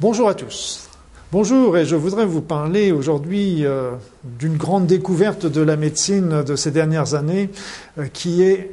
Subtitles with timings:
[0.00, 0.88] Bonjour à tous.
[1.32, 3.90] Bonjour, et je voudrais vous parler aujourd'hui euh,
[4.22, 7.50] d'une grande découverte de la médecine de ces dernières années,
[7.98, 8.70] euh, qui est,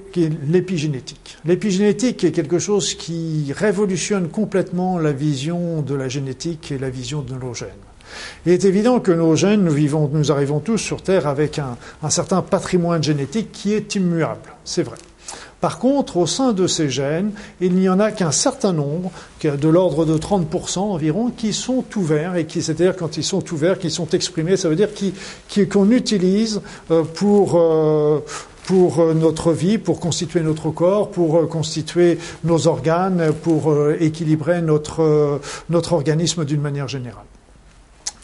[0.47, 1.39] l'épigénétique.
[1.43, 7.23] L'épigénétique est quelque chose qui révolutionne complètement la vision de la génétique et la vision
[7.23, 7.69] de nos gènes.
[8.45, 12.09] Il est évident que nos gènes, nous, vivons, nous arrivons tous sur Terre avec un
[12.11, 14.97] certain patrimoine génétique qui est immuable, c'est vrai.
[15.65, 19.09] Par contre, au sein de ces gènes, il n'y en a qu'un certain nombre,
[19.43, 23.79] de l'ordre de 30% environ, qui sont ouverts, et qui, c'est-à-dire quand ils sont ouverts,
[23.79, 24.89] qui sont exprimés, ça veut dire
[25.67, 26.61] qu'on utilise
[26.91, 28.23] euh, pour, euh,
[28.69, 35.33] euh, notre vie, pour constituer notre corps, pour constituer nos organes, pour équilibrer notre
[35.93, 37.25] organisme d'une manière générale.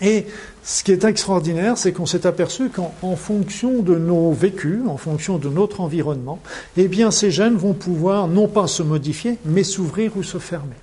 [0.02, 0.26] Et
[0.64, 5.38] ce qui est extraordinaire, c'est qu'on s'est aperçu qu'en fonction de nos vécus, en fonction
[5.38, 6.40] de notre environnement,
[6.76, 10.76] eh bien, ces gènes vont pouvoir non pas se modifier, mais s'ouvrir ou se fermer.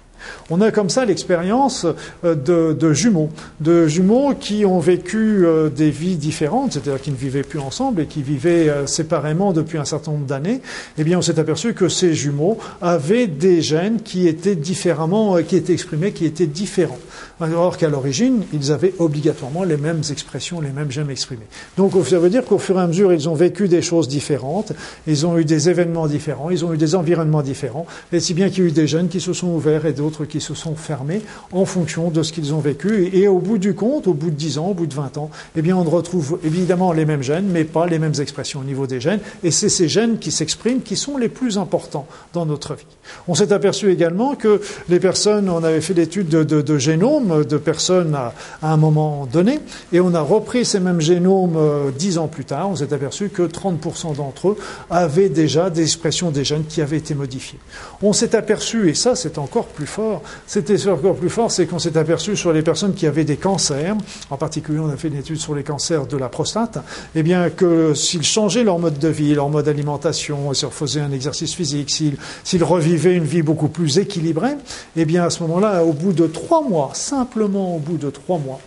[0.50, 1.86] On a comme ça l'expérience
[2.24, 2.34] euh,
[2.74, 7.42] de, jumeaux, de jumeaux qui ont vécu euh, des vies différentes, c'est-à-dire qui ne vivaient
[7.42, 10.60] plus ensemble et qui vivaient euh, séparément depuis un certain nombre d'années.
[10.96, 15.56] Eh bien, on s'est aperçu que ces jumeaux avaient des gènes qui étaient différemment, qui
[15.56, 16.98] étaient exprimés, qui étaient différents.
[17.40, 21.46] Alors qu'à l'origine, ils avaient obligatoirement les mêmes expressions, les mêmes gènes exprimés.
[21.76, 24.72] Donc, ça veut dire qu'au fur et à mesure, ils ont vécu des choses différentes,
[25.06, 28.48] ils ont eu des événements différents, ils ont eu des environnements différents, et si bien
[28.48, 30.74] qu'il y a eu des gènes qui se sont ouverts et d'autres qui se sont
[30.74, 33.10] fermés en fonction de ce qu'ils ont vécu.
[33.12, 35.30] Et, au bout du compte, au bout de 10 ans, au bout de 20 ans,
[35.56, 38.86] eh bien, on retrouve évidemment les mêmes gènes, mais pas les mêmes expressions au niveau
[38.86, 39.20] des gènes.
[39.42, 42.86] Et c'est ces gènes qui s'expriment qui sont les plus importants dans notre vie.
[43.26, 47.56] On s'est aperçu également que les personnes, on avait fait l'étude de, de, génomes de
[47.56, 49.60] personnes à, un moment donné,
[49.92, 52.70] et on a repris ces mêmes génomes euh, dix ans plus tard.
[52.70, 54.56] On s'est aperçu que 30% d'entre eux
[54.90, 57.58] avaient déjà des expressions des gènes qui avaient été modifiées.
[58.02, 59.97] On s'est aperçu, et ça c'est encore plus fort,
[60.46, 63.96] c'était encore plus fort, c'est qu'on s'est aperçu sur les personnes qui avaient des cancers,
[64.30, 66.78] en particulier on a fait une étude sur les cancers de la prostate,
[67.14, 71.12] eh bien que s'ils changeaient leur mode de vie, leur mode d'alimentation, s'ils refaisaient un
[71.12, 74.56] exercice physique, s'ils revivaient une vie beaucoup plus équilibrée,
[74.96, 78.38] eh bien à ce moment-là, au bout de trois mois, simplement au bout de trois
[78.38, 78.60] mois,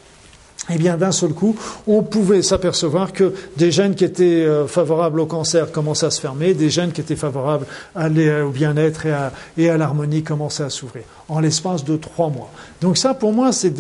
[0.74, 1.56] eh bien, d'un seul coup,
[1.88, 6.22] on pouvait s'apercevoir que des gènes qui étaient euh, favorables au cancer commençaient à se
[6.22, 7.66] fermer, des gènes qui étaient favorables
[7.96, 9.06] au bien-être
[9.58, 12.50] et à, l'harmonie commençaient à s'ouvrir en l'espace de trois mois.
[12.82, 13.72] Donc ça, pour moi, c'est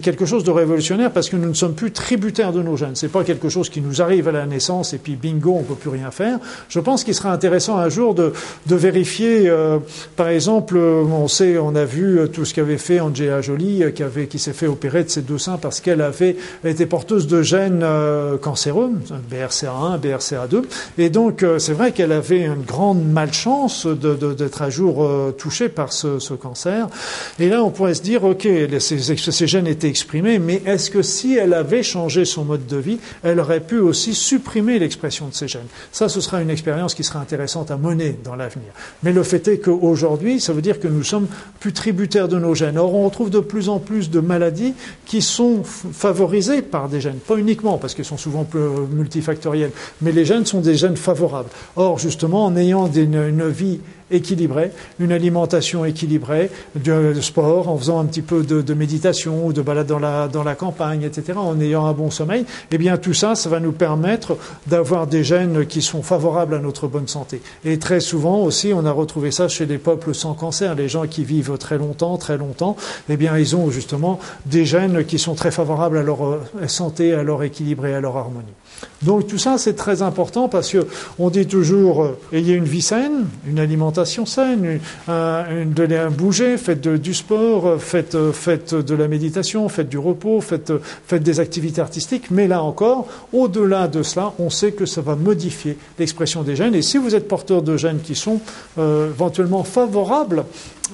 [0.00, 2.94] quelque chose de révolutionnaire parce que nous ne sommes plus tributaires de nos gènes.
[2.96, 5.74] C'est pas quelque chose qui nous arrive à la naissance et puis bingo, on peut
[5.74, 6.38] plus rien faire.
[6.70, 8.32] Je pense qu'il sera intéressant un jour de,
[8.66, 9.78] vérifier, euh,
[10.16, 14.38] par exemple, on sait, on a vu tout ce qu'avait fait Angela Jolie, qui, qui
[14.38, 18.90] s'est fait opérer de ses seins parce qu'elle avait été porteuse de gènes euh, cancéreux,
[19.30, 20.62] BRCA1, BRCA2,
[20.98, 25.08] et donc euh, c'est vrai qu'elle avait une grande malchance d'être à jour
[25.38, 26.88] touchée par ce, cancer.
[27.38, 28.46] Et là, on pourrait se dire, OK,
[28.78, 32.98] ces, gènes étaient exprimés, mais est-ce que si elle avait changé son mode de vie,
[33.22, 35.66] elle aurait pu aussi supprimer l'expression de ces gènes?
[35.92, 38.70] Ça, ce sera une expérience qui sera intéressante à mener dans l'avenir.
[39.02, 41.26] Mais le fait est qu'aujourd'hui, ça veut dire que nous sommes
[41.58, 42.78] plus tributaires de nos gènes.
[42.78, 44.74] Or, on retrouve de plus en plus de maladies
[45.06, 47.18] qui sont favorisées par des gènes.
[47.18, 48.46] Pas uniquement, parce qu'ils sont souvent
[48.92, 49.72] multifactoriels,
[50.02, 51.50] mais les gènes sont des gènes favorables.
[51.76, 58.04] Or, justement, en ayant une vie équilibrée, une alimentation équilibrée, de, sport, en faisant un
[58.04, 61.86] petit peu de, méditation ou de balade dans la, dans la campagne, etc., en ayant
[61.86, 65.82] un bon sommeil, eh bien tout ça, ça va nous permettre d'avoir des gènes qui
[65.82, 67.42] sont favorables à notre bonne santé.
[67.64, 71.06] Et très souvent aussi, on a retrouvé ça chez les peuples sans cancer, les gens
[71.06, 72.76] qui vivent très longtemps, très longtemps,
[73.08, 77.14] eh bien ils ont justement des gènes qui sont très favorables à leur euh, santé,
[77.14, 78.46] à leur équilibre et à leur harmonie.
[79.02, 80.86] Donc tout ça, c'est très important parce que
[81.18, 87.14] on dit toujours euh, ayez une vie saine, une alimentation saine, un bouger, faites du
[87.14, 90.72] sport, euh, faites, euh, de la méditation, faites du repos, faites,
[91.12, 92.30] des activités artistiques.
[92.30, 96.74] Mais là encore, au-delà de cela, on sait que ça va modifier l'expression des gènes.
[96.74, 98.40] Et si vous êtes porteur de gènes qui sont
[98.78, 100.44] éventuellement favorables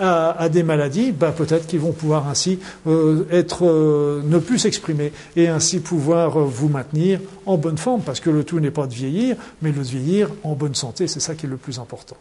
[0.01, 3.25] à, des maladies, bah, peut-être qu'ils vont pouvoir ainsi euh,
[3.63, 8.31] euh, ne plus s'exprimer et ainsi pouvoir euh, vous maintenir en bonne forme, parce que
[8.31, 11.47] le tout n'est pas de vieillir, mais de vieillir en bonne santé, c'est ça qui
[11.47, 12.17] est le plus important.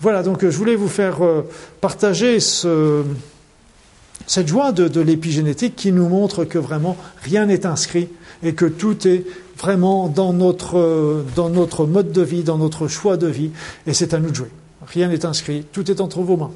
[0.00, 1.18] Voilà, donc je voulais vous faire
[1.80, 3.02] partager ce,
[4.26, 8.08] cette joie de, l'épigénétique qui nous montre que vraiment rien n'est inscrit
[8.42, 9.24] et que tout est
[9.58, 13.50] vraiment dans notre, dans notre mode de vie, dans notre choix de vie,
[13.86, 14.50] et c'est à nous de jouer.
[14.86, 16.50] Rien n'est inscrit, tout est entre vos mains.